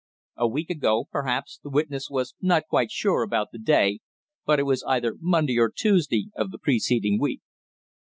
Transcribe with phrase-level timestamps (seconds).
[0.35, 3.99] A week ago, perhaps, the witness was not quite sure about the day,
[4.47, 7.41] but it was either Monday or Tuesday of the preceding week.